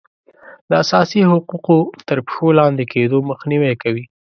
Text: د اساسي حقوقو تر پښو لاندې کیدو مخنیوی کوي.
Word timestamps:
د 0.69 0.71
اساسي 0.83 1.21
حقوقو 1.31 1.79
تر 2.07 2.17
پښو 2.27 2.47
لاندې 2.59 2.83
کیدو 2.93 3.17
مخنیوی 3.29 3.73
کوي. 3.83 4.05